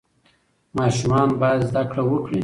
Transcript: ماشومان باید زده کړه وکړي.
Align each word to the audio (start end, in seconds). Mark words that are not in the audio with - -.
ماشومان 0.77 1.27
باید 1.41 1.61
زده 1.69 1.83
کړه 1.91 2.03
وکړي. 2.05 2.39